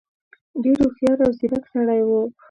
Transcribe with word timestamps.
ډېر 0.63 0.77
هوښیار 0.83 1.17
او 1.25 1.31
ځيرک 1.37 1.63
سړی 1.73 2.01
وو. 2.07 2.21